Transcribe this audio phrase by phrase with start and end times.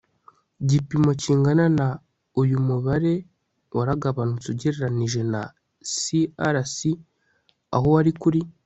[0.69, 1.87] gipimo kingana na
[2.41, 3.13] Uyu mubare
[3.77, 5.41] waraganutse ugereranije na
[5.97, 6.77] CRC
[7.75, 8.39] aho wari kuri